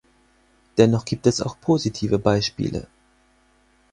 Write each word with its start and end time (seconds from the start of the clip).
Dennoch 0.79 1.05
gibt 1.05 1.27
es 1.27 1.41
auch 1.43 1.61
positive 1.61 2.17
Beispiele. 2.17 2.87